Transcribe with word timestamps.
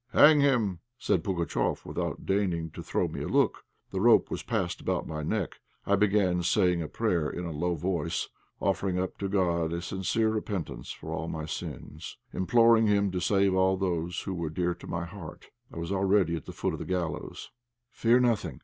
"Hang 0.13 0.39
him!" 0.39 0.79
said 0.97 1.21
Pugatchéf, 1.21 1.85
without 1.85 2.25
deigning 2.25 2.71
to 2.71 2.81
throw 2.81 3.07
me 3.07 3.21
a 3.21 3.27
look. 3.27 3.65
The 3.91 4.01
rope 4.01 4.31
was 4.31 4.41
passed 4.41 4.81
about 4.81 5.05
my 5.07 5.21
neck. 5.21 5.59
I 5.85 5.95
began 5.95 6.41
saying 6.41 6.81
a 6.81 6.87
prayer 6.87 7.29
in 7.29 7.45
a 7.45 7.51
low 7.51 7.75
voice, 7.75 8.27
offering 8.59 8.97
up 8.97 9.19
to 9.19 9.27
God 9.29 9.71
a 9.71 9.79
sincere 9.79 10.29
repentance 10.29 10.91
for 10.91 11.13
all 11.13 11.27
my 11.27 11.45
sins, 11.45 12.17
imploring 12.33 12.87
Him 12.87 13.11
to 13.11 13.21
save 13.21 13.53
all 13.53 13.77
those 13.77 14.21
who 14.21 14.33
were 14.33 14.49
dear 14.49 14.73
to 14.73 14.87
my 14.87 15.05
heart. 15.05 15.51
I 15.71 15.77
was 15.77 15.91
already 15.91 16.35
at 16.35 16.47
the 16.47 16.51
foot 16.51 16.73
of 16.73 16.79
the 16.79 16.85
gallows. 16.85 17.51
"Fear 17.91 18.21
nothing! 18.21 18.59